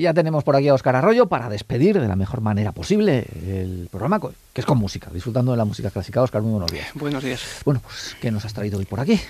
Y 0.00 0.04
ya 0.04 0.14
tenemos 0.14 0.44
por 0.44 0.56
aquí 0.56 0.66
a 0.66 0.72
Óscar 0.72 0.96
Arroyo 0.96 1.26
para 1.26 1.50
despedir 1.50 2.00
de 2.00 2.08
la 2.08 2.16
mejor 2.16 2.40
manera 2.40 2.72
posible 2.72 3.26
el 3.46 3.86
programa, 3.90 4.18
que 4.18 4.62
es 4.62 4.64
con 4.64 4.78
música, 4.78 5.10
disfrutando 5.12 5.50
de 5.50 5.58
la 5.58 5.66
música 5.66 5.90
clásica. 5.90 6.22
Óscar, 6.22 6.40
muy 6.40 6.52
buenos 6.52 6.72
días. 6.72 6.88
Buenos 6.94 7.22
días. 7.22 7.60
Bueno, 7.66 7.82
pues, 7.84 8.16
¿qué 8.18 8.30
nos 8.30 8.46
has 8.46 8.54
traído 8.54 8.78
hoy 8.78 8.86
por 8.86 8.98
aquí? 8.98 9.20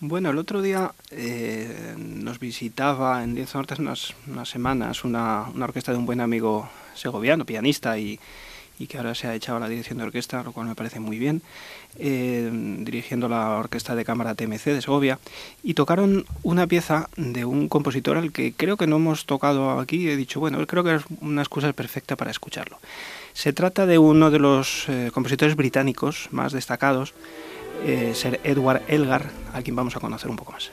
Bueno, 0.00 0.30
el 0.30 0.38
otro 0.38 0.62
día 0.62 0.92
eh, 1.10 1.94
nos 1.98 2.38
visitaba 2.38 3.22
en 3.22 3.34
Diez 3.34 3.54
Nortes 3.54 3.78
unas, 3.78 4.14
unas 4.26 4.48
semanas 4.48 5.04
una, 5.04 5.44
una 5.54 5.66
orquesta 5.66 5.92
de 5.92 5.98
un 5.98 6.06
buen 6.06 6.22
amigo 6.22 6.70
segoviano, 6.94 7.44
pianista 7.44 7.98
y 7.98 8.18
y 8.78 8.86
que 8.86 8.98
ahora 8.98 9.14
se 9.14 9.26
ha 9.28 9.34
echado 9.34 9.56
a 9.56 9.60
la 9.60 9.68
dirección 9.68 9.98
de 9.98 10.04
orquesta, 10.04 10.42
lo 10.42 10.52
cual 10.52 10.66
me 10.66 10.74
parece 10.74 11.00
muy 11.00 11.18
bien, 11.18 11.42
eh, 11.98 12.50
dirigiendo 12.80 13.28
la 13.28 13.50
orquesta 13.50 13.94
de 13.94 14.04
cámara 14.04 14.34
TMC 14.34 14.64
de 14.66 14.82
Segovia, 14.82 15.18
y 15.62 15.74
tocaron 15.74 16.24
una 16.42 16.66
pieza 16.66 17.08
de 17.16 17.44
un 17.44 17.68
compositor 17.68 18.16
al 18.16 18.32
que 18.32 18.52
creo 18.52 18.76
que 18.76 18.86
no 18.86 18.96
hemos 18.96 19.26
tocado 19.26 19.78
aquí, 19.78 20.08
he 20.08 20.16
dicho, 20.16 20.40
bueno, 20.40 20.64
creo 20.66 20.82
que 20.84 20.96
es 20.96 21.02
una 21.20 21.42
excusa 21.42 21.72
perfecta 21.72 22.16
para 22.16 22.30
escucharlo. 22.30 22.78
Se 23.32 23.52
trata 23.52 23.86
de 23.86 23.98
uno 23.98 24.30
de 24.30 24.38
los 24.38 24.88
eh, 24.88 25.10
compositores 25.12 25.56
británicos 25.56 26.28
más 26.30 26.52
destacados, 26.52 27.14
eh, 27.84 28.14
Edward 28.44 28.82
Elgar, 28.88 29.30
a 29.52 29.62
quien 29.62 29.76
vamos 29.76 29.96
a 29.96 30.00
conocer 30.00 30.30
un 30.30 30.36
poco 30.36 30.52
más. 30.52 30.70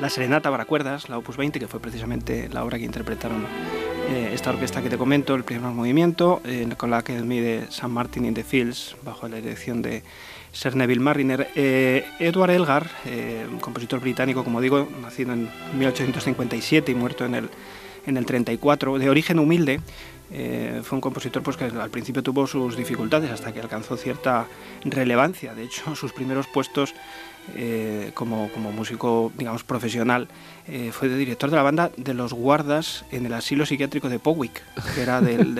La, 0.00 0.10
Serenata 0.10 0.50
para 0.50 0.64
cuerdas, 0.64 1.08
la 1.08 1.18
Opus 1.18 1.36
20, 1.36 1.58
que 1.58 1.68
fue 1.68 1.80
precisamente 1.80 2.48
la 2.48 2.64
obra 2.64 2.78
que 2.78 2.84
interpretaron 2.84 3.46
eh, 4.08 4.30
esta 4.32 4.50
orquesta 4.50 4.82
que 4.82 4.90
te 4.90 4.98
comento, 4.98 5.34
el 5.34 5.44
primer 5.44 5.70
movimiento, 5.70 6.40
eh, 6.44 6.68
con 6.76 6.90
la 6.90 7.02
que 7.02 7.12
mide 7.22 7.70
San 7.70 7.90
Martin 7.90 8.24
in 8.24 8.34
the 8.34 8.42
Fields, 8.42 8.96
bajo 9.04 9.28
la 9.28 9.36
dirección 9.36 9.82
de 9.82 10.02
Sir 10.52 10.74
Neville 10.74 11.00
Mariner. 11.00 11.48
Eh, 11.54 12.04
Edward 12.18 12.50
Elgar, 12.50 12.90
compositor 13.60 14.00
británico, 14.00 14.42
como 14.42 14.60
digo, 14.60 14.88
nacido 15.00 15.32
en 15.32 15.48
1857 15.78 16.90
y 16.90 16.94
muerto 16.94 17.24
en 17.24 17.34
el, 17.34 17.50
en 18.06 18.16
el 18.16 18.26
34, 18.26 18.98
de 18.98 19.10
origen 19.10 19.38
humilde, 19.38 19.80
fue 20.30 20.96
un 20.96 21.00
compositor 21.00 21.42
pues, 21.42 21.56
que 21.56 21.64
al 21.64 21.90
principio 21.90 22.22
tuvo 22.22 22.46
sus 22.46 22.76
dificultades 22.76 23.30
hasta 23.30 23.52
que 23.52 23.60
alcanzó 23.60 23.96
cierta 23.96 24.46
relevancia. 24.84 25.54
De 25.54 25.64
hecho, 25.64 25.94
sus 25.96 26.12
primeros 26.12 26.46
puestos 26.46 26.94
eh, 27.56 28.12
como, 28.14 28.48
músico, 28.74 29.32
digamos, 29.36 29.64
profesional, 29.64 30.28
eh, 30.68 30.90
fue 30.92 31.08
director 31.08 31.50
de 31.50 31.56
la 31.56 31.62
banda 31.62 31.90
de 31.96 32.14
los 32.14 32.32
guardas 32.32 33.04
en 33.10 33.26
el 33.26 33.32
asilo 33.32 33.66
psiquiátrico 33.66 34.08
de 34.08 34.18
Powick, 34.18 34.62
que 34.94 35.02
era 35.02 35.20
del, 35.20 35.54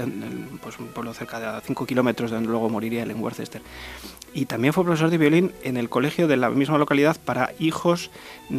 pues, 0.62 0.78
un 0.78 0.88
pueblo 0.88 1.12
cerca 1.14 1.40
de 1.40 1.60
5 1.66 1.86
kilómetros 1.86 2.30
de 2.30 2.36
donde 2.36 2.50
luego 2.50 2.68
moriría 2.68 3.02
él 3.02 3.10
en 3.10 3.20
Worcester. 3.20 3.62
Y 4.32 4.46
también 4.46 4.72
fue 4.72 4.84
profesor 4.84 5.10
de 5.10 5.18
violín 5.18 5.52
en 5.64 5.76
el 5.76 5.88
colegio 5.88 6.28
de 6.28 6.36
la 6.36 6.50
misma 6.50 6.78
localidad 6.78 7.16
para 7.24 7.52
hijos 7.58 8.10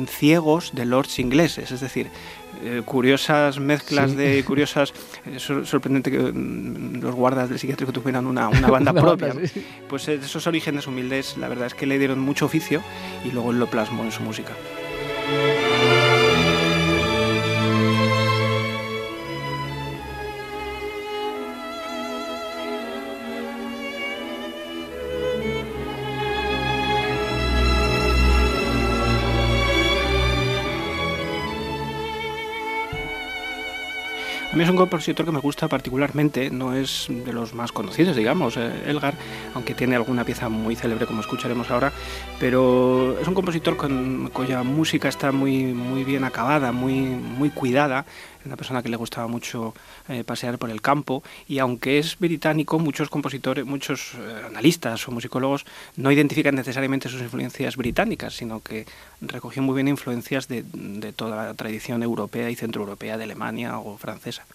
ciegos 0.08 0.72
de 0.74 0.86
lords 0.86 1.18
ingleses, 1.20 1.72
es 1.72 1.80
decir, 1.80 2.10
eh, 2.64 2.82
curiosas 2.86 3.60
mezclas 3.60 4.16
de 4.16 4.44
curiosas. 4.44 4.94
Es 5.26 5.44
sorprendente 5.44 6.12
que 6.12 6.20
mm, 6.20 7.02
los 7.02 7.16
guardas 7.16 7.50
del 7.50 7.60
psiquiátrico 7.60 7.92
tuvieran 7.92 8.26
una, 8.26 8.50
una 8.50 8.70
banda 8.70 8.94
propia. 9.02 9.34
Pues 9.90 10.08
eh, 10.08 10.20
esos 10.24 10.48
orígenes 10.48 10.88
humildes, 10.88 11.38
la 11.38 11.48
verdad 11.48 11.68
es 11.68 11.74
que 11.74 11.86
le 11.86 11.98
dieron 11.98 12.20
mucho 12.20 12.46
oficio 12.46 12.82
y 13.26 13.32
luego 13.32 13.52
lo 13.52 13.68
plasmó 13.68 14.04
en 14.04 14.12
su 14.12 14.22
música. 14.22 14.54
A 34.52 34.58
mí 34.58 34.64
es 34.64 34.70
un 34.70 34.76
compositor 34.76 35.26
que 35.26 35.32
me 35.32 35.40
gusta 35.40 35.70
particularmente, 35.70 36.50
no 36.50 36.74
es 36.74 37.08
de 37.08 37.32
los 37.32 37.54
más 37.54 37.72
conocidos, 37.72 38.18
digamos, 38.18 38.58
eh, 38.58 38.84
Elgar, 38.86 39.14
aunque 39.54 39.74
tiene 39.74 39.96
alguna 39.96 40.26
pieza 40.26 40.50
muy 40.50 40.76
célebre 40.76 41.06
como 41.06 41.22
escucharemos 41.22 41.72
ahora, 41.72 41.94
pero 42.38 43.18
es 43.18 43.26
un 43.30 43.34
compositor 43.34 43.78
cuya 44.34 44.64
música 44.64 45.08
está 45.08 45.32
muy, 45.32 45.68
muy 45.68 46.04
bien 46.04 46.26
acabada, 46.26 46.74
muy, 46.74 46.96
muy 46.96 47.50
cuidada, 47.50 48.06
una 48.46 48.58
persona 48.58 48.82
que 48.82 48.90
le 48.90 48.98
gustaba 48.98 49.28
mucho 49.28 49.74
eh, 50.10 50.24
pasear 50.24 50.58
por 50.58 50.70
el 50.70 50.82
campo 50.82 51.24
y 51.48 51.60
aunque 51.60 52.00
es 52.00 52.18
británico, 52.18 52.80
muchos 52.80 53.10
compositores, 53.10 53.66
muchos 53.66 54.14
eh, 54.16 54.44
analistas 54.48 55.08
o 55.08 55.12
musicólogos 55.12 55.66
no 55.96 56.12
identifican 56.12 56.56
necesariamente 56.56 57.10
sus 57.10 57.22
influencias 57.22 57.76
británicas, 57.76 58.36
sino 58.36 58.62
que 58.62 58.86
recogió 59.22 59.62
muy 59.62 59.76
bien 59.76 59.88
influencias 59.88 60.48
de, 60.48 60.64
de 60.74 61.14
toda 61.14 61.46
la 61.46 61.54
tradición 61.54 62.04
europea 62.04 62.50
y 62.50 62.56
centroeuropea 62.56 63.18
de 63.18 63.24
Alemania 63.24 63.78
o 63.80 63.98
francesa. 63.98 64.46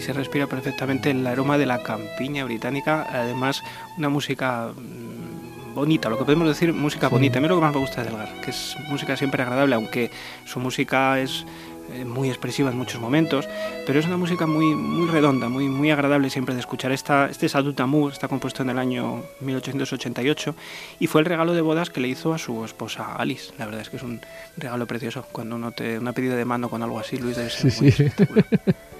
Se 0.00 0.12
respira 0.12 0.46
perfectamente 0.46 1.10
el 1.10 1.26
aroma 1.26 1.58
de 1.58 1.66
la 1.66 1.82
campiña 1.82 2.44
británica, 2.44 3.06
además 3.10 3.62
una 3.96 4.08
música 4.08 4.72
mm, 4.74 5.74
bonita, 5.74 6.08
lo 6.08 6.18
que 6.18 6.24
podemos 6.24 6.48
decir 6.48 6.72
música 6.72 7.08
bonita. 7.08 7.38
A 7.38 7.42
mí 7.42 7.48
lo 7.48 7.56
que 7.56 7.60
más 7.60 7.74
me 7.74 7.80
gusta 7.80 8.02
de 8.02 8.10
Delgar, 8.10 8.40
que 8.40 8.50
es 8.50 8.76
música 8.88 9.16
siempre 9.16 9.42
agradable, 9.42 9.74
aunque 9.74 10.10
su 10.44 10.60
música 10.60 11.20
es 11.20 11.44
eh, 11.92 12.04
muy 12.04 12.28
expresiva 12.28 12.70
en 12.70 12.78
muchos 12.78 13.00
momentos, 13.00 13.46
pero 13.86 14.00
es 14.00 14.06
una 14.06 14.16
música 14.16 14.46
muy, 14.46 14.74
muy 14.74 15.06
redonda, 15.08 15.48
muy, 15.48 15.68
muy 15.68 15.90
agradable 15.90 16.30
siempre 16.30 16.54
de 16.54 16.60
escuchar. 16.60 16.92
Esta, 16.92 17.28
este 17.28 17.48
Sadut 17.48 17.78
Amour 17.78 18.12
está 18.12 18.26
compuesto 18.26 18.62
en 18.62 18.70
el 18.70 18.78
año 18.78 19.22
1888 19.40 20.54
y 20.98 21.06
fue 21.08 21.20
el 21.20 21.26
regalo 21.26 21.52
de 21.52 21.60
bodas 21.60 21.90
que 21.90 22.00
le 22.00 22.08
hizo 22.08 22.32
a 22.32 22.38
su 22.38 22.64
esposa 22.64 23.14
Alice. 23.16 23.52
La 23.58 23.66
verdad 23.66 23.82
es 23.82 23.90
que 23.90 23.98
es 23.98 24.02
un 24.02 24.20
regalo 24.56 24.86
precioso. 24.86 25.26
Cuando 25.30 25.56
uno 25.56 25.72
te 25.72 25.98
una 25.98 26.12
pedida 26.12 26.36
de 26.36 26.44
mano 26.44 26.70
con 26.70 26.82
algo 26.82 26.98
así, 26.98 27.18
Luis, 27.18 27.36
debe 27.36 27.50
ser 27.50 27.72
muy 27.80 27.92
sí. 27.92 28.04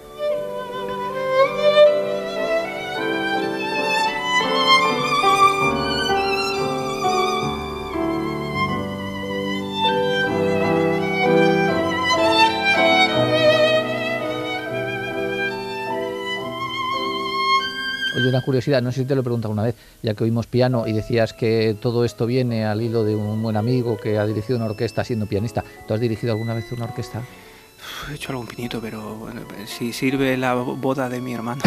curiosidad, 18.43 18.83
no 18.83 18.93
sé 18.93 19.03
si 19.03 19.07
te 19.07 19.15
lo 19.15 19.21
he 19.21 19.25
preguntado 19.25 19.53
una 19.53 19.63
vez, 19.63 19.75
ya 20.03 20.15
que 20.15 20.25
oímos 20.25 20.47
piano 20.47 20.87
y 20.87 20.93
decías 20.93 21.33
que 21.33 21.77
todo 21.81 22.05
esto 22.05 22.27
viene 22.27 22.65
al 22.65 22.83
hilo 22.83 23.05
de 23.05 23.15
un 23.15 23.43
buen 23.43 23.57
amigo 23.57 23.97
que 23.97 24.19
ha 24.19 24.27
dirigido 24.27 24.57
una 24.59 24.67
orquesta 24.67 25.05
siendo 25.05 25.27
pianista. 25.27 25.65
¿Tú 25.87 25.95
has 25.95 26.01
dirigido 26.01 26.33
alguna 26.33 26.55
vez 26.55 26.71
una 26.73 26.85
orquesta? 26.85 27.23
He 28.11 28.15
hecho 28.15 28.33
algún 28.33 28.47
pinito, 28.47 28.81
pero 28.81 29.15
bueno, 29.17 29.43
si 29.67 29.93
sirve 29.93 30.37
la 30.37 30.55
boda 30.55 31.09
de 31.09 31.21
mi 31.21 31.33
hermano 31.33 31.63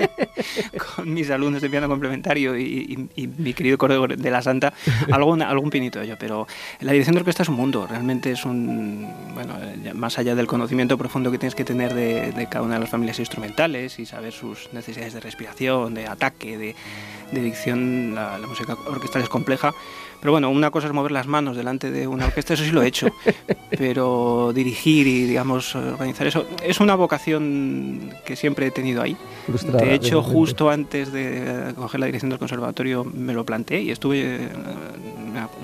con 0.96 1.12
mis 1.12 1.30
alumnos 1.30 1.62
de 1.62 1.70
piano 1.70 1.88
complementario 1.88 2.58
y, 2.58 3.08
mi 3.38 3.54
querido 3.54 3.78
coro 3.78 4.06
de 4.06 4.30
la 4.30 4.42
Santa, 4.42 4.72
algún, 5.10 5.42
algún 5.42 5.70
pinito 5.70 6.02
yo. 6.02 6.16
Pero 6.18 6.46
la 6.80 6.92
dirección 6.92 7.14
de 7.14 7.20
orquesta 7.20 7.42
es 7.42 7.48
un 7.48 7.56
mundo, 7.56 7.86
realmente 7.86 8.32
es 8.32 8.44
un, 8.44 9.08
bueno, 9.34 9.54
más 9.94 10.18
allá 10.18 10.34
del 10.34 10.46
conocimiento 10.46 10.98
profundo 10.98 11.30
que 11.30 11.38
tienes 11.38 11.54
que 11.54 11.64
tener 11.64 11.94
de, 11.94 12.32
de 12.32 12.48
cada 12.48 12.64
una 12.64 12.74
de 12.74 12.80
las 12.80 12.90
familias 12.90 13.18
instrumentales 13.18 13.98
y 13.98 14.06
saber 14.06 14.32
sus 14.32 14.72
necesidades 14.72 15.14
de 15.14 15.20
respiración, 15.20 15.94
de 15.94 16.06
ataque, 16.06 16.56
de 16.58 17.40
dicción, 17.40 18.14
la, 18.14 18.38
música 18.46 18.74
orquestal 18.86 19.22
es 19.22 19.28
compleja. 19.28 19.74
Pero 20.22 20.30
bueno, 20.30 20.50
una 20.50 20.70
cosa 20.70 20.86
es 20.86 20.92
mover 20.92 21.10
las 21.10 21.26
manos 21.26 21.56
delante 21.56 21.90
de 21.90 22.06
una 22.06 22.26
orquesta, 22.26 22.54
eso 22.54 22.62
sí 22.62 22.70
lo 22.70 22.80
he 22.80 22.86
hecho. 22.86 23.08
Pero 23.70 24.52
dirigir 24.54 25.08
y, 25.08 25.24
digamos, 25.24 25.74
organizar 25.74 26.28
eso 26.28 26.46
es 26.62 26.78
una 26.78 26.94
vocación 26.94 28.12
que 28.24 28.36
siempre 28.36 28.68
he 28.68 28.70
tenido 28.70 29.02
ahí. 29.02 29.16
de 29.48 29.94
hecho, 29.94 30.22
justo 30.22 30.70
antes 30.70 31.12
de 31.12 31.74
coger 31.74 31.98
la 31.98 32.06
dirección 32.06 32.30
del 32.30 32.38
conservatorio 32.38 33.02
me 33.02 33.32
lo 33.32 33.44
planteé 33.44 33.82
y 33.82 33.90
estuve, 33.90 34.48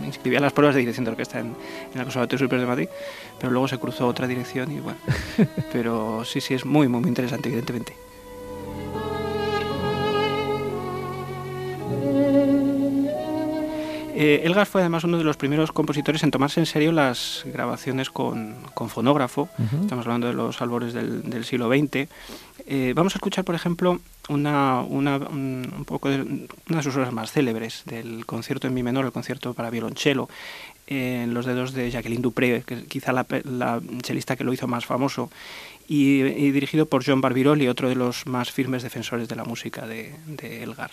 me 0.01 0.07
inscribí 0.09 0.35
a 0.35 0.41
las 0.41 0.53
pruebas 0.53 0.75
de 0.75 0.81
dirección 0.81 1.05
de 1.05 1.13
orquesta 1.13 1.39
en, 1.39 1.55
en 1.95 1.99
el 1.99 2.03
Conservatorio 2.03 2.47
Superior 2.47 2.63
de 2.63 2.67
Madrid, 2.67 2.89
pero 3.39 3.53
luego 3.53 3.69
se 3.69 3.79
cruzó 3.79 4.09
otra 4.09 4.27
dirección 4.27 4.73
y 4.73 4.81
bueno. 4.81 4.99
pero 5.73 6.25
sí, 6.25 6.41
sí, 6.41 6.55
es 6.55 6.65
muy, 6.65 6.89
muy 6.89 7.07
interesante, 7.07 7.49
evidentemente. 7.49 8.08
Eh, 14.21 14.45
Elgar 14.45 14.67
fue 14.67 14.81
además 14.81 15.05
uno 15.05 15.17
de 15.17 15.23
los 15.23 15.37
primeros 15.37 15.71
compositores 15.71 16.25
en 16.25 16.33
tomarse 16.33 16.59
en 16.59 16.67
serio 16.67 16.91
las 16.91 17.45
grabaciones 17.45 18.11
con, 18.11 18.57
fonógrafo. 18.89 19.49
Estamos 19.81 20.05
hablando 20.07 20.27
de 20.27 20.33
los 20.33 20.61
albores 20.61 20.93
del, 20.93 21.45
siglo 21.45 21.69
XX. 21.69 22.09
Eh, 22.67 22.95
vamos 22.97 23.15
a 23.15 23.19
escuchar, 23.19 23.45
por 23.45 23.55
ejemplo, 23.55 24.01
una, 24.29 24.81
un, 24.81 25.85
poco 25.87 26.09
de, 26.09 26.49
una 26.69 26.79
de 26.79 26.83
sus 26.83 26.97
obras 26.97 27.13
más 27.13 27.31
célebres, 27.31 27.85
del 27.87 28.27
concierto 28.27 28.67
en 28.67 28.75
mi 28.75 28.83
menor, 28.83 29.05
el 29.05 29.13
concierto 29.13 29.55
para 29.55 29.71
violonchelo, 29.71 30.29
en 30.89 31.33
los 31.33 31.47
dedos 31.47 31.73
de 31.73 31.89
Jacqueline 31.89 32.21
Dupré, 32.21 32.65
que 32.67 32.87
quizá 32.87 33.13
la, 33.13 33.25
la 33.45 33.81
chelista 34.03 34.35
que 34.35 34.43
lo 34.43 34.53
hizo 34.53 34.67
más 34.67 34.85
famoso, 34.85 35.31
y, 35.87 36.23
dirigido 36.51 36.87
por 36.87 37.05
John 37.07 37.21
Barbirolli, 37.21 37.69
otro 37.69 37.89
de 37.89 37.95
los 37.95 38.27
más 38.27 38.51
firmes 38.51 38.83
defensores 38.83 39.29
de 39.29 39.37
la 39.37 39.45
música 39.45 39.87
de, 39.87 40.17
de 40.27 40.65
Elgar. 40.65 40.91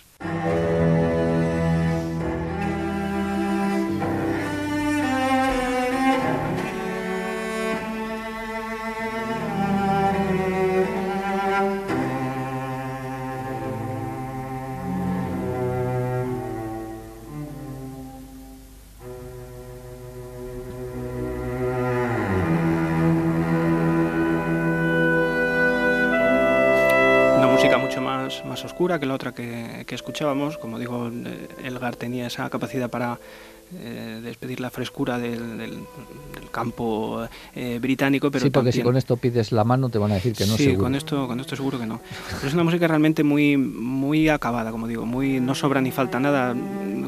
Oscura 28.76 29.00
que 29.00 29.06
la 29.06 29.14
otra 29.14 29.32
que, 29.34 29.86
escuchábamos. 29.88 30.58
Como 30.58 30.78
digo, 30.78 31.08
eh, 31.08 31.48
Elgar 31.64 31.96
tenía 31.96 32.28
esa 32.28 32.50
capacidad 32.50 32.90
para 32.90 33.18
eh, 33.74 34.20
despedir 34.22 34.60
la 34.60 34.70
frescura 34.70 35.18
del, 35.18 35.80
campo 36.52 37.26
eh, 37.56 37.80
británico. 37.82 38.30
Pero 38.30 38.44
sí, 38.44 38.50
porque 38.50 38.74
si 38.74 38.82
con 38.82 38.98
esto 38.98 39.16
pides 39.16 39.54
la 39.54 39.64
mano 39.64 39.88
te 39.88 39.98
van 39.98 40.12
a 40.12 40.16
decir 40.16 40.34
que 40.34 40.46
no. 40.46 40.58
Sí, 40.58 40.76
con 40.76 40.94
esto, 40.94 41.26
con 41.26 41.40
esto 41.40 41.56
seguro 41.56 41.80
que 41.80 41.86
no. 41.86 42.02
Pero 42.36 42.48
es 42.50 42.54
una 42.54 42.66
música 42.66 42.86
realmente 42.86 43.24
muy, 43.24 43.56
muy 43.56 44.28
acabada, 44.28 44.72
como 44.72 44.90
digo, 44.90 45.06
muy 45.06 45.40
no 45.40 45.56
sobra 45.56 45.80
ni 45.80 45.92
falta 45.92 46.20
nada, 46.20 46.54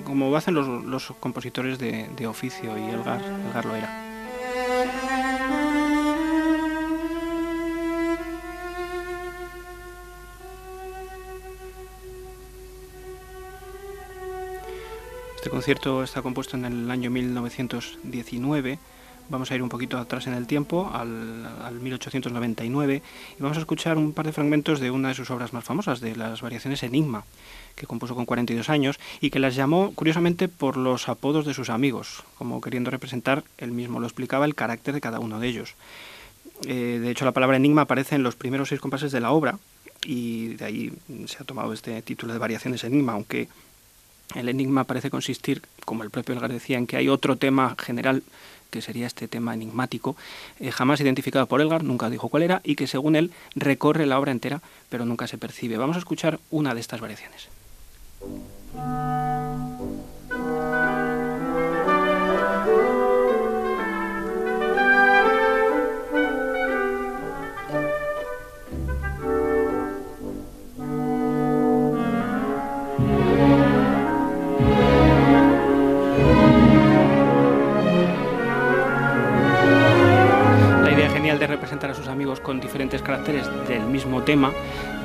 como 0.06 0.34
hacen 0.38 0.54
los, 0.54 0.86
los 0.86 1.12
compositores 1.20 1.80
de, 1.80 2.08
de 2.16 2.28
oficio 2.28 2.78
y 2.78 2.92
Elgar, 2.92 3.22
Elgar 3.50 3.66
lo 3.66 3.76
era. 3.76 4.07
Este 15.48 15.56
concierto 15.56 16.04
está 16.04 16.22
compuesto 16.22 16.58
en 16.58 16.66
el 16.66 16.92
año 16.92 17.10
1919. 17.10 18.80
Vamos 19.30 19.50
a 19.50 19.56
ir 19.56 19.64
un 19.64 19.70
poquito 19.70 19.98
atrás 19.98 20.28
en 20.28 20.34
el 20.34 20.46
tiempo, 20.46 20.92
al, 20.94 21.80
1899, 21.80 23.02
y 23.40 23.42
vamos 23.42 23.56
a 23.56 23.62
escuchar 23.62 23.98
un 23.98 24.12
par 24.12 24.26
de 24.26 24.34
fragmentos 24.34 24.82
de 24.82 24.92
una 24.92 25.08
de 25.08 25.14
sus 25.14 25.32
obras 25.32 25.54
más 25.54 25.64
famosas, 25.64 26.02
de 26.02 26.18
las 26.18 26.42
variaciones 26.42 26.84
Enigma, 26.84 27.24
que 27.78 27.88
compuso 27.88 28.14
con 28.14 28.26
42 28.26 28.70
años 28.70 29.00
y 29.22 29.30
que 29.30 29.40
las 29.40 29.56
llamó, 29.56 29.94
curiosamente, 29.96 30.50
por 30.50 30.76
los 30.76 31.08
apodos 31.08 31.46
de 31.46 31.54
sus 31.54 31.70
amigos, 31.70 32.26
como 32.38 32.60
queriendo 32.60 32.92
representar, 32.92 33.46
él 33.58 33.72
mismo 33.72 34.02
lo 34.02 34.06
explicaba, 34.06 34.44
el 34.44 34.54
carácter 34.54 34.96
de 34.96 35.00
cada 35.00 35.22
uno 35.22 35.40
de 35.40 35.48
ellos. 35.48 35.76
Eh, 36.66 37.00
de 37.02 37.10
hecho, 37.10 37.24
la 37.24 37.32
palabra 37.32 37.56
enigma 37.56 37.84
aparece 37.84 38.16
en 38.16 38.24
los 38.24 38.36
primeros 38.36 38.68
seis 38.68 38.82
compases 38.82 39.14
de 39.14 39.22
la 39.22 39.32
obra, 39.32 39.60
y 40.06 40.56
de 40.56 40.66
ahí 40.66 40.94
se 41.26 41.38
ha 41.40 41.46
tomado 41.46 41.72
este 41.72 42.02
título 42.02 42.34
de 42.34 42.40
variaciones 42.40 42.84
enigma, 42.84 43.14
aunque 43.14 43.48
el 44.36 44.50
enigma 44.50 44.84
parece 44.84 45.10
consistir, 45.10 45.62
como 45.86 46.04
el 46.04 46.10
propio 46.10 46.36
Elgar 46.36 46.52
decía, 46.52 46.78
en 46.78 46.88
que 46.88 46.98
hay 46.98 47.10
otro 47.10 47.38
tema 47.38 47.76
general 47.80 48.24
que 48.70 48.82
sería 48.82 49.08
este 49.08 49.28
tema 49.28 49.54
enigmático, 49.54 50.18
eh, 50.60 50.72
jamás 50.72 51.00
identificado 51.00 51.46
por 51.48 51.62
Elgar, 51.62 51.84
nunca 51.84 52.10
dijo 52.10 52.30
cuál 52.30 52.44
era, 52.44 52.62
y 52.64 52.76
que 52.76 52.88
según 52.88 53.16
él 53.16 53.32
recorre 53.56 54.06
la 54.06 54.20
obra 54.20 54.32
entera, 54.32 54.62
pero 54.90 55.06
nunca 55.06 55.28
se 55.28 55.38
percibe. 55.38 55.78
Vamos 55.78 55.96
a 55.96 56.00
escuchar 56.00 56.40
una 56.52 56.74
de 56.74 56.82
estas 56.82 57.00
variaciones. 57.00 57.48
Representar 81.58 81.90
a 81.90 81.96
sus 81.96 82.08
amigos 82.08 82.40
con 82.40 82.60
diferentes 82.60 83.02
caracteres 83.02 83.48
del 83.68 83.82
mismo 83.82 84.22
tema 84.22 84.54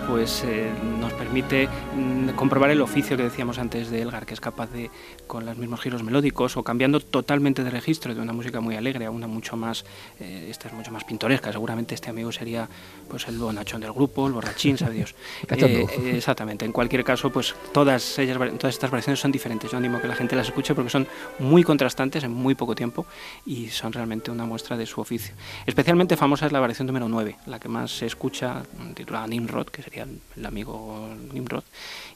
pues 0.08 0.44
eh, 0.44 0.70
nos 1.00 1.12
permite 1.12 1.69
mm, 1.96 2.31
comprobar 2.31 2.70
el 2.70 2.81
oficio 2.81 3.16
que 3.16 3.22
decíamos 3.22 3.58
antes 3.58 3.90
de 3.90 4.02
Elgar, 4.02 4.26
que 4.26 4.34
es 4.34 4.40
capaz 4.40 4.70
de, 4.70 4.90
con 5.26 5.46
los 5.46 5.56
mismos 5.56 5.81
giros 5.81 6.02
melódicos 6.02 6.56
o 6.56 6.62
cambiando 6.62 7.00
totalmente 7.00 7.64
de 7.64 7.70
registro 7.70 8.14
de 8.14 8.20
una 8.20 8.32
música 8.32 8.60
muy 8.60 8.76
alegre 8.76 9.06
a 9.06 9.10
una 9.10 9.26
mucho 9.26 9.56
más, 9.56 9.84
eh, 10.20 10.49
esta 10.50 10.69
es 10.69 10.75
mucho 10.75 10.90
más 10.90 11.04
pintoresca. 11.04 11.52
Seguramente 11.52 11.94
este 11.94 12.10
amigo 12.10 12.32
sería 12.32 12.69
pues 13.08 13.26
el 13.28 13.38
bonachón 13.38 13.81
del 13.81 13.93
grupo, 13.93 14.26
el 14.26 14.32
borrachín, 14.32 14.78
sabe 14.78 14.94
Dios. 14.94 15.14
Eh, 15.62 16.16
exactamente. 16.16 16.64
En 16.64 16.72
cualquier 16.72 17.05
caso, 17.05 17.31
pues 17.31 17.55
todas 17.72 18.19
ellas, 18.19 18.37
todas 18.58 18.75
estas 18.75 18.90
variaciones 18.90 19.20
son 19.20 19.31
diferentes. 19.31 19.70
Yo 19.70 19.78
animo 19.78 19.98
a 19.98 20.00
que 20.00 20.08
la 20.08 20.14
gente 20.14 20.34
las 20.34 20.48
escuche 20.48 20.75
porque 20.75 20.90
son 20.90 21.06
muy 21.38 21.62
contrastantes 21.62 22.25
en 22.25 22.32
muy 22.32 22.55
poco 22.55 22.75
tiempo 22.75 23.06
y 23.46 23.69
son 23.69 23.93
realmente 23.93 24.31
una 24.31 24.44
muestra 24.44 24.76
de 24.76 24.87
su 24.87 25.00
oficio. 25.00 25.34
Especialmente 25.66 26.16
famosa 26.16 26.46
es 26.46 26.52
la 26.52 26.58
variación 26.58 26.87
número 26.87 27.08
9, 27.08 27.37
la 27.46 27.60
que 27.60 27.69
más 27.69 27.93
se 27.98 28.06
escucha, 28.06 28.62
titulada 28.94 29.26
Nimrod, 29.26 29.66
que 29.66 29.82
sería 29.92 30.06
el, 30.36 30.46
amigo 30.46 31.08
Nimrod, 31.32 31.64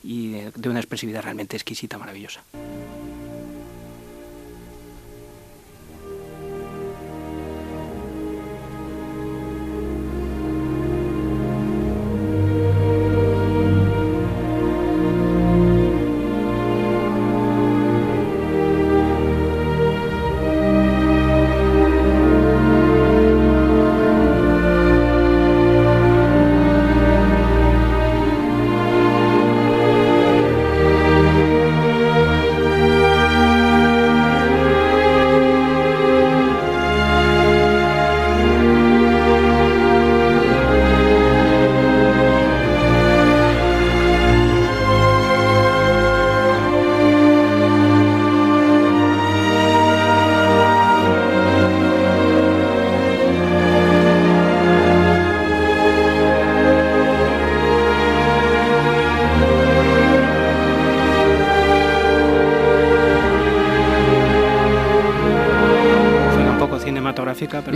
y 0.02 0.32
de 0.55 0.69
una 0.69 0.81
expresividad 0.81 1.23
realmente 1.23 1.56
exquisita, 1.56 1.99
maravillosa. 1.99 2.43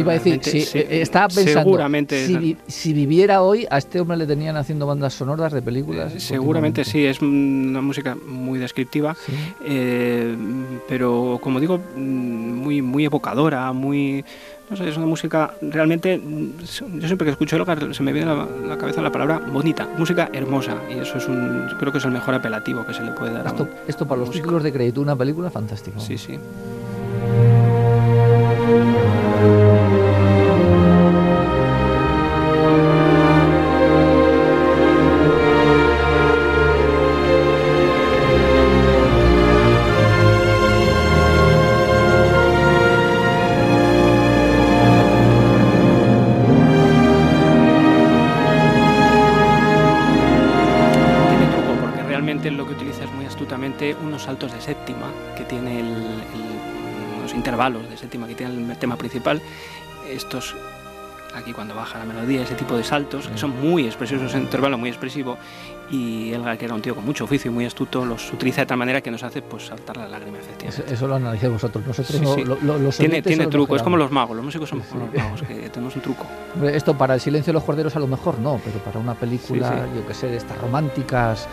Iba 0.00 0.12
a 0.12 0.14
decir, 0.14 0.40
realmente 0.42 0.50
sí, 0.66 0.78
eh, 0.78 1.00
estaba 1.02 1.28
pensando, 1.28 1.60
seguramente 1.60 2.26
si, 2.26 2.56
si 2.66 2.92
viviera 2.92 3.42
hoy, 3.42 3.66
a 3.70 3.78
este 3.78 4.00
hombre 4.00 4.16
le 4.16 4.26
tenían 4.26 4.56
haciendo 4.56 4.86
bandas 4.86 5.14
sonoras 5.14 5.52
de 5.52 5.62
películas. 5.62 6.14
Eh, 6.14 6.20
Seguramente 6.20 6.84
sí, 6.84 7.04
es 7.06 7.20
una 7.22 7.80
música 7.80 8.16
muy 8.26 8.58
descriptiva, 8.58 9.14
Sí. 9.14 9.32
eh, 9.64 10.36
pero 10.88 11.38
como 11.42 11.60
digo, 11.60 11.78
mm, 11.96 12.00
muy, 12.00 12.82
muy 12.82 13.04
evocadora, 13.04 13.72
muy... 13.72 14.24
No 14.70 14.76
sé, 14.76 14.88
es 14.88 14.96
una 14.96 15.06
música 15.06 15.52
realmente... 15.62 16.16
mm, 16.16 16.50
Yo 17.00 17.06
siempre 17.06 17.24
que 17.24 17.30
escucho 17.32 17.56
Elgar 17.56 17.92
se 17.92 18.02
me 18.04 18.12
viene 18.12 18.30
a 18.30 18.34
la, 18.34 18.46
la 18.68 18.78
cabeza 18.78 19.02
la 19.02 19.10
palabra 19.10 19.38
bonita, 19.52 19.88
música 19.98 20.30
hermosa, 20.32 20.76
y 20.88 21.00
eso 21.00 21.18
es 21.18 21.26
un... 21.26 21.66
Creo 21.80 21.90
que 21.90 21.98
es 21.98 22.04
el 22.04 22.12
mejor 22.12 22.34
apelativo 22.34 22.86
que 22.86 22.94
se 22.94 23.02
le 23.02 23.10
puede 23.10 23.32
dar 23.32 23.46
a 23.46 23.50
Esto, 23.50 23.64
un- 23.64 23.70
esto 23.88 24.06
para 24.06 24.20
los 24.20 24.30
títulos 24.30 24.62
de 24.62 24.72
crédito, 24.72 25.00
una 25.00 25.16
película 25.16 25.50
fantástica. 25.50 25.98
Sí, 25.98 26.16
sí. 26.16 26.38
De 54.48 54.60
séptima 54.60 55.06
que 55.36 55.44
tiene 55.44 55.80
el, 55.80 55.86
el- 55.86 57.18
unos 57.18 57.34
intervalos 57.34 57.88
de 57.90 57.96
séptima 57.96 58.26
que 58.26 58.34
tiene 58.34 58.72
el 58.72 58.78
tema 58.78 58.96
principal. 58.96 59.40
Estos 60.08 60.54
aquí 61.34 61.52
cuando 61.52 61.74
baja 61.76 61.98
la 61.98 62.04
melodía, 62.04 62.42
ese 62.42 62.54
tipo 62.56 62.76
de 62.76 62.82
saltos 62.82 63.28
que 63.28 63.38
son 63.38 63.50
muy 63.60 63.84
expresivos, 63.86 64.24
es 64.24 64.34
un 64.34 64.40
intervalo 64.42 64.76
muy 64.78 64.88
expresivo 64.88 65.38
y 65.88 66.32
Elgar 66.32 66.58
que 66.58 66.64
era 66.64 66.74
un 66.74 66.82
tío 66.82 66.94
con 66.96 67.04
mucho 67.04 67.22
oficio 67.24 67.50
y 67.50 67.54
muy 67.54 67.64
astuto 67.66 68.04
los 68.04 68.32
utiliza 68.32 68.62
de 68.62 68.66
tal 68.66 68.78
manera 68.78 69.00
que 69.00 69.10
nos 69.12 69.22
hace 69.22 69.40
pues 69.42 69.66
saltar 69.66 69.96
la 69.96 70.08
lágrima 70.08 70.38
efectivamente. 70.38 70.82
Eso, 70.84 70.92
eso 70.94 71.06
lo 71.06 71.14
analizáis 71.16 71.52
vosotros. 71.52 71.86
Nosotros 71.86 72.16
Sí, 72.18 72.24
no- 72.24 72.34
sí. 72.34 72.44
lo- 72.44 72.56
lo- 72.62 72.78
los 72.78 72.96
Tiene, 72.96 73.22
tiene 73.22 73.46
truco, 73.46 73.76
es 73.76 73.82
como 73.82 73.96
los 73.96 74.10
magos, 74.10 74.34
los 74.36 74.44
músicos 74.44 74.68
somos 74.70 74.86
Sí, 74.86 74.92
como 74.92 75.06
los 75.06 75.14
magos, 75.14 75.42
que 75.42 75.68
tenemos 75.68 75.94
un 75.94 76.02
truco. 76.02 76.26
Esto 76.64 76.96
para 76.98 77.14
el 77.14 77.20
silencio 77.20 77.52
de 77.52 77.54
los 77.54 77.64
corderos 77.64 77.94
a 77.94 78.00
lo 78.00 78.06
mejor 78.08 78.38
no, 78.40 78.60
pero 78.64 78.78
para 78.78 78.98
una 78.98 79.14
película, 79.14 79.86
yo 79.94 80.04
que 80.06 80.14
sé, 80.14 80.26
de 80.28 80.36
estas 80.36 80.58
románticas, 80.58 81.46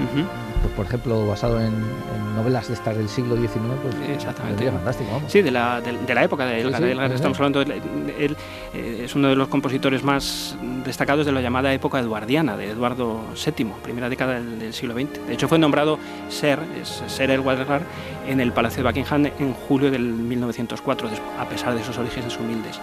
Ujú. 0.00 0.26
Pues, 0.62 0.74
por 0.74 0.86
ejemplo, 0.86 1.26
basado 1.26 1.60
en, 1.60 1.66
en 1.74 2.34
novelas 2.36 2.68
de 2.68 2.74
estas 2.74 2.96
del 2.96 3.08
siglo 3.08 3.36
XIX, 3.36 3.50
pues 3.82 3.94
Exactamente. 4.10 4.58
sería 4.58 4.72
fantástico, 4.72 5.10
vamos. 5.12 5.32
Sí, 5.32 5.42
de 5.42 5.50
la, 5.50 5.80
de, 5.80 5.92
de 5.98 6.14
la 6.14 6.24
época 6.24 6.46
de 6.46 6.60
Elgar. 6.60 6.80
Sí, 6.80 6.86
sí, 6.86 6.90
Elgar, 6.92 7.12
estamos 7.12 7.38
hablando, 7.38 7.64
de, 7.64 7.82
él 8.18 8.36
eh, 8.74 9.02
es 9.04 9.14
uno 9.14 9.28
de 9.28 9.36
los 9.36 9.48
compositores 9.48 10.02
más 10.04 10.56
destacados 10.84 11.26
de 11.26 11.32
la 11.32 11.40
llamada 11.40 11.72
época 11.72 11.98
eduardiana, 11.98 12.56
de 12.56 12.70
Eduardo 12.70 13.20
VII, 13.34 13.66
primera 13.82 14.08
década 14.08 14.34
del, 14.34 14.58
del 14.58 14.72
siglo 14.74 14.94
XX. 14.94 15.26
De 15.26 15.34
hecho, 15.34 15.48
fue 15.48 15.58
nombrado 15.58 15.98
Ser, 16.28 16.58
es 16.80 17.02
Ser 17.06 17.30
Elgar 17.30 17.82
en 18.26 18.40
el 18.40 18.52
Palacio 18.52 18.82
de 18.82 18.88
Buckingham 18.88 19.26
en 19.38 19.52
julio 19.54 19.90
del 19.90 20.02
1904, 20.02 21.08
des- 21.08 21.20
a 21.38 21.48
pesar 21.48 21.74
de 21.74 21.80
esos 21.80 21.96
orígenes 21.98 22.36
humildes. 22.38 22.78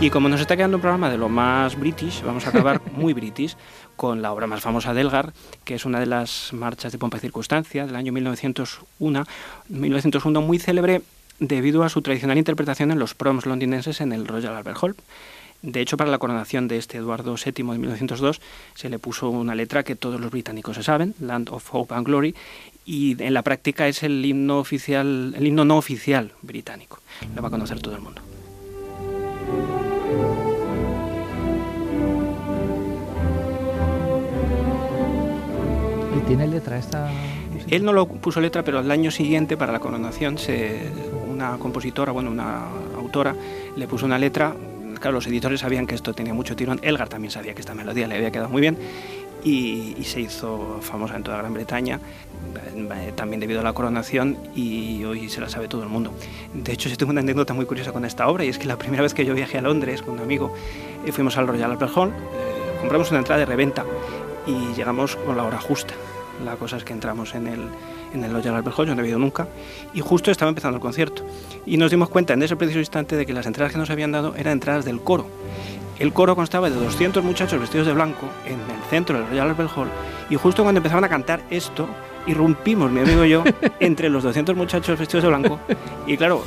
Y 0.00 0.10
como 0.10 0.28
nos 0.28 0.40
está 0.40 0.56
quedando 0.56 0.76
un 0.76 0.80
programa 0.80 1.08
de 1.10 1.16
lo 1.18 1.28
más 1.28 1.78
british, 1.78 2.22
vamos 2.22 2.46
a 2.46 2.50
acabar 2.50 2.80
muy 2.96 3.12
british 3.14 3.56
con 3.96 4.20
la 4.22 4.32
obra 4.32 4.46
más 4.46 4.60
famosa 4.60 4.92
de 4.94 5.00
Elgar, 5.02 5.32
que 5.64 5.74
es 5.74 5.84
una 5.84 6.00
de 6.00 6.06
las 6.06 6.52
marchas 6.52 6.92
de 6.92 6.98
pompa 7.12 7.20
circunstancia 7.20 7.86
del 7.86 7.96
año 7.96 8.12
1901, 8.12 9.24
1901 9.68 10.40
muy 10.40 10.58
célebre 10.58 11.02
debido 11.38 11.84
a 11.84 11.88
su 11.88 12.00
tradicional 12.00 12.38
interpretación 12.38 12.90
en 12.90 12.98
los 12.98 13.14
proms 13.14 13.44
londinenses 13.44 14.00
en 14.00 14.12
el 14.12 14.26
Royal 14.26 14.56
Albert 14.56 14.78
Hall. 14.80 14.96
De 15.60 15.80
hecho, 15.80 15.96
para 15.96 16.10
la 16.10 16.18
coronación 16.18 16.68
de 16.68 16.78
este 16.78 16.98
Eduardo 16.98 17.34
VII 17.36 17.52
de 17.52 17.62
1902 17.62 18.40
se 18.74 18.88
le 18.88 18.98
puso 18.98 19.28
una 19.28 19.54
letra 19.54 19.82
que 19.82 19.94
todos 19.94 20.20
los 20.20 20.30
británicos 20.30 20.76
se 20.76 20.82
saben, 20.82 21.14
Land 21.20 21.50
of 21.50 21.68
Hope 21.72 21.94
and 21.94 22.06
Glory, 22.06 22.34
y 22.84 23.22
en 23.22 23.34
la 23.34 23.42
práctica 23.42 23.86
es 23.86 24.02
el 24.02 24.24
himno 24.24 24.58
oficial, 24.58 25.34
el 25.36 25.46
himno 25.46 25.64
no 25.64 25.76
oficial 25.76 26.32
británico. 26.40 27.00
Lo 27.36 27.42
va 27.42 27.48
a 27.48 27.50
conocer 27.50 27.78
todo 27.80 27.94
el 27.94 28.00
mundo. 28.00 28.22
Tiene 36.26 36.46
letra 36.46 36.78
esta? 36.78 37.10
Él 37.68 37.84
no 37.84 37.92
lo 37.92 38.06
puso 38.06 38.40
letra, 38.40 38.62
pero 38.62 38.78
al 38.78 38.90
año 38.90 39.10
siguiente, 39.10 39.56
para 39.56 39.72
la 39.72 39.80
coronación, 39.80 40.38
se, 40.38 40.90
una 41.30 41.58
compositora, 41.58 42.12
bueno, 42.12 42.30
una 42.30 42.68
autora, 42.96 43.34
le 43.76 43.86
puso 43.86 44.06
una 44.06 44.18
letra. 44.18 44.54
Claro, 45.00 45.16
los 45.16 45.26
editores 45.26 45.60
sabían 45.60 45.86
que 45.86 45.94
esto 45.94 46.14
tenía 46.14 46.34
mucho 46.34 46.54
tirón. 46.54 46.78
Elgar 46.82 47.08
también 47.08 47.30
sabía 47.30 47.54
que 47.54 47.60
esta 47.60 47.74
melodía 47.74 48.06
le 48.06 48.16
había 48.16 48.30
quedado 48.30 48.48
muy 48.48 48.60
bien 48.60 48.78
y, 49.44 49.94
y 49.98 50.04
se 50.04 50.20
hizo 50.20 50.78
famosa 50.80 51.16
en 51.16 51.22
toda 51.22 51.38
Gran 51.38 51.52
Bretaña, 51.52 51.98
eh, 52.54 53.12
también 53.14 53.40
debido 53.40 53.60
a 53.60 53.62
la 53.62 53.72
coronación 53.72 54.36
y 54.54 55.02
hoy 55.04 55.28
se 55.28 55.40
la 55.40 55.48
sabe 55.48 55.68
todo 55.68 55.82
el 55.82 55.88
mundo. 55.88 56.12
De 56.54 56.72
hecho, 56.72 56.88
yo 56.88 56.96
tengo 56.96 57.10
una 57.10 57.20
anécdota 57.20 57.54
muy 57.54 57.66
curiosa 57.66 57.92
con 57.92 58.04
esta 58.04 58.28
obra 58.28 58.44
y 58.44 58.48
es 58.48 58.58
que 58.58 58.66
la 58.66 58.76
primera 58.76 59.02
vez 59.02 59.14
que 59.14 59.24
yo 59.24 59.34
viajé 59.34 59.58
a 59.58 59.62
Londres 59.62 60.02
con 60.02 60.14
un 60.14 60.20
amigo, 60.20 60.54
eh, 61.06 61.12
fuimos 61.12 61.36
al 61.36 61.48
Royal 61.48 61.72
Albert 61.72 61.92
Hall, 61.96 62.10
eh, 62.10 62.12
compramos 62.80 63.10
una 63.10 63.20
entrada 63.20 63.40
de 63.40 63.46
reventa 63.46 63.84
y 64.46 64.74
llegamos 64.74 65.16
con 65.16 65.36
la 65.36 65.44
hora 65.44 65.58
justa. 65.60 65.94
La 66.44 66.56
cosa 66.56 66.76
es 66.76 66.84
que 66.84 66.92
entramos 66.92 67.34
en 67.34 67.46
el, 67.46 67.68
en 68.12 68.24
el 68.24 68.32
Royal 68.32 68.56
Albert 68.56 68.76
Hall, 68.78 68.86
yo 68.86 68.94
no 68.94 69.00
había 69.00 69.10
ido 69.10 69.18
nunca, 69.18 69.46
y 69.94 70.00
justo 70.00 70.30
estaba 70.30 70.48
empezando 70.48 70.76
el 70.76 70.82
concierto. 70.82 71.22
Y 71.66 71.76
nos 71.76 71.90
dimos 71.90 72.08
cuenta 72.08 72.32
en 72.32 72.42
ese 72.42 72.56
preciso 72.56 72.78
instante 72.78 73.16
de 73.16 73.26
que 73.26 73.32
las 73.32 73.46
entradas 73.46 73.72
que 73.72 73.78
nos 73.78 73.90
habían 73.90 74.12
dado 74.12 74.34
eran 74.36 74.54
entradas 74.54 74.84
del 74.84 75.00
coro. 75.00 75.26
El 75.98 76.12
coro 76.12 76.34
constaba 76.34 76.68
de 76.68 76.76
200 76.76 77.22
muchachos 77.22 77.60
vestidos 77.60 77.86
de 77.86 77.92
blanco 77.92 78.26
en 78.46 78.54
el 78.54 78.82
centro 78.90 79.18
del 79.18 79.28
Royal 79.28 79.50
Albert 79.50 79.70
Hall, 79.76 79.88
y 80.30 80.36
justo 80.36 80.62
cuando 80.62 80.78
empezaban 80.78 81.04
a 81.04 81.08
cantar 81.08 81.42
esto, 81.50 81.86
irrumpimos, 82.26 82.90
mi 82.90 83.00
amigo 83.00 83.24
y 83.24 83.30
yo, 83.30 83.44
entre 83.80 84.08
los 84.08 84.22
200 84.22 84.56
muchachos 84.56 84.98
vestidos 84.98 85.22
de 85.22 85.28
blanco, 85.28 85.60
y 86.06 86.16
claro, 86.16 86.42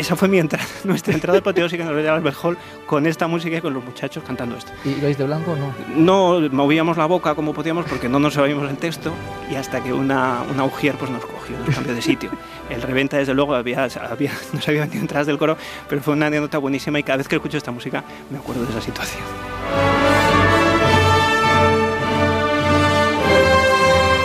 esa 0.00 0.16
fue 0.16 0.28
mi 0.28 0.38
entrada, 0.38 0.66
nuestra 0.84 1.14
entrada 1.14 1.38
apoteósica 1.38 1.84
en 1.84 1.96
el 1.98 2.08
Albert 2.08 2.36
Hall, 2.42 2.58
con 2.86 3.06
esta 3.06 3.26
música 3.28 3.56
y 3.56 3.60
con 3.60 3.72
los 3.74 3.84
muchachos 3.84 4.22
cantando 4.26 4.56
esto. 4.56 4.72
¿Y 4.84 5.00
vais 5.00 5.16
de 5.16 5.24
blanco 5.24 5.52
o 5.52 5.56
no? 5.56 5.74
No 5.94 6.48
movíamos 6.50 6.96
la 6.96 7.06
boca 7.06 7.34
como 7.34 7.52
podíamos 7.54 7.84
porque 7.86 8.08
no 8.08 8.18
nos 8.18 8.34
sabíamos 8.34 8.68
el 8.70 8.76
texto 8.76 9.12
y 9.50 9.54
hasta 9.54 9.82
que 9.82 9.92
una, 9.92 10.42
una 10.52 10.64
ujier 10.64 10.94
pues 10.96 11.10
nos 11.10 11.24
cogió, 11.24 11.56
nos 11.64 11.74
cambió 11.74 11.94
de 11.94 12.02
sitio. 12.02 12.30
El 12.68 12.82
reventa 12.82 13.16
desde 13.18 13.34
luego 13.34 13.54
había, 13.54 13.88
había, 14.10 14.32
nos 14.52 14.66
había 14.68 14.80
vendido 14.82 15.02
entradas 15.02 15.26
del 15.26 15.38
coro, 15.38 15.56
pero 15.88 16.00
fue 16.02 16.14
una 16.14 16.26
anécdota 16.26 16.58
buenísima 16.58 16.98
y 16.98 17.02
cada 17.02 17.18
vez 17.18 17.28
que 17.28 17.36
escucho 17.36 17.56
esta 17.58 17.70
música 17.70 18.02
me 18.30 18.38
acuerdo 18.38 18.64
de 18.64 18.70
esa 18.70 18.80
situación. 18.80 19.22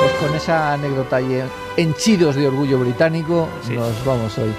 Pues 0.02 0.14
con 0.14 0.36
esa 0.36 0.74
anécdota 0.74 1.22
y 1.22 1.42
henchidos 1.78 2.36
de 2.36 2.48
orgullo 2.48 2.80
británico 2.80 3.48
Sí. 3.64 3.74
nos 3.74 4.04
vamos 4.06 4.38
hoy. 4.38 4.54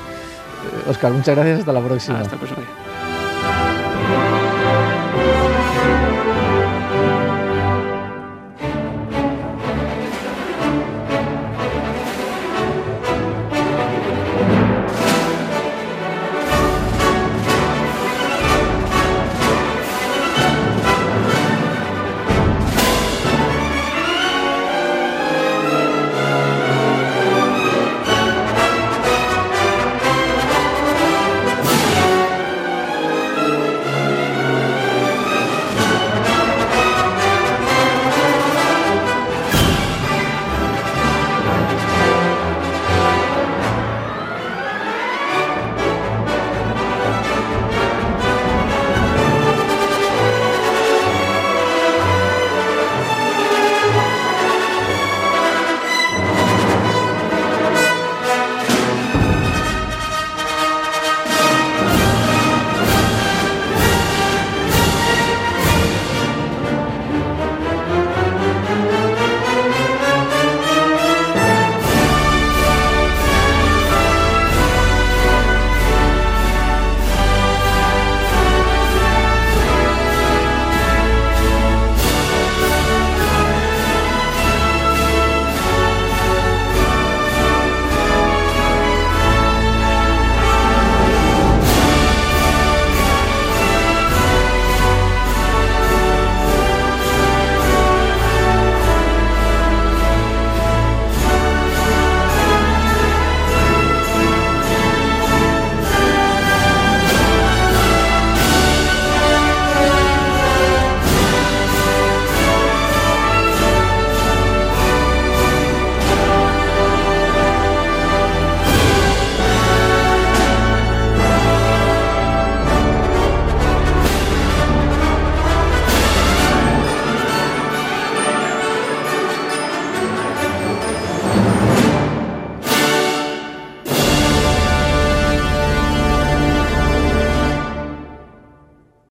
Oscar, 0.89 1.13
muchas 1.13 1.35
gracias, 1.35 1.61
hasta 1.61 1.73
la 1.73 1.81
próxima. 1.81 2.21
Hasta 2.21 2.37
día. 2.37 2.86